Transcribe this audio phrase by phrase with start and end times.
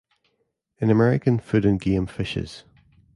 [0.79, 2.63] In American Food and Game Fishes.